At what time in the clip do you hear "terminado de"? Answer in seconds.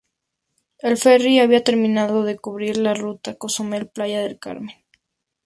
1.63-2.35